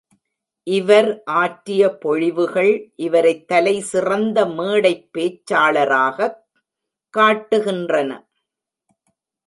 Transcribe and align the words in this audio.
இவர் 0.67 1.23
ஆற்றிய 1.23 1.97
பொழிவுகள் 2.05 2.93
இவரைத் 2.95 3.47
தலைசிறந்த 3.47 4.45
மேடைப் 4.45 5.09
பேச்சாளராகக் 5.17 6.37
காட்டுகின்றன. 7.17 8.09